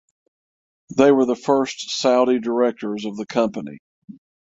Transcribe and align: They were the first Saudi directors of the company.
They 0.97 1.11
were 1.11 1.27
the 1.27 1.35
first 1.35 1.91
Saudi 1.91 2.39
directors 2.39 3.05
of 3.05 3.17
the 3.17 3.25
company. 3.27 3.77